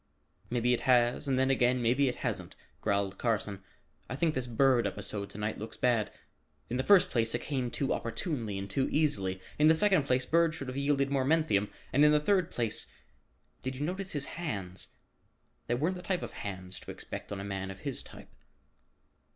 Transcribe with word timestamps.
"Maybe 0.49 0.73
it 0.73 0.79
has 0.89 1.27
and 1.27 1.37
then 1.37 1.51
again 1.51 1.79
maybe 1.79 2.07
it 2.07 2.15
hasn't," 2.25 2.55
growled 2.81 3.19
Carson. 3.19 3.63
"I 4.09 4.15
think 4.15 4.33
this 4.33 4.47
Bird 4.47 4.87
episode 4.87 5.29
to 5.29 5.37
night 5.37 5.59
looks 5.59 5.77
bad. 5.77 6.11
In 6.71 6.77
the 6.77 6.83
first 6.83 7.11
place, 7.11 7.35
it 7.35 7.43
came 7.43 7.69
too 7.69 7.93
opportunely 7.93 8.57
and 8.57 8.67
too 8.67 8.89
easily. 8.91 9.39
In 9.59 9.67
the 9.67 9.75
second 9.75 10.07
place 10.07 10.25
Bird 10.25 10.55
should 10.55 10.69
have 10.69 10.75
yielded 10.75 11.11
more 11.11 11.23
menthium, 11.23 11.69
and 11.93 12.03
in 12.03 12.11
the 12.11 12.19
third 12.19 12.49
place, 12.49 12.87
did 13.61 13.75
you 13.75 13.81
notice 13.85 14.13
his 14.13 14.25
hands? 14.25 14.87
They 15.67 15.75
weren't 15.75 15.95
the 15.97 16.01
type 16.01 16.23
of 16.23 16.33
hands 16.33 16.79
to 16.79 16.89
expect 16.89 17.31
on 17.31 17.39
a 17.39 17.43
man 17.43 17.69
of 17.69 17.81
his 17.81 18.01
type." 18.01 18.33